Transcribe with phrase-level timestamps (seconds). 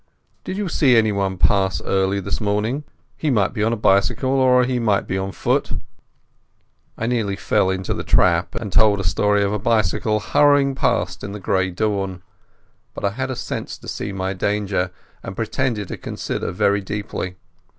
[0.43, 2.85] "Did you see anyone pass early this morning?
[3.15, 5.73] He might be on a bicycle or he might be on foot."
[6.97, 10.73] I very nearly fell into the trap and told a story of a bicyclist hurrying
[10.73, 12.23] past in the grey dawn.
[12.95, 14.89] But I had the sense to see my danger.
[15.23, 17.35] I pretended to consider very deeply.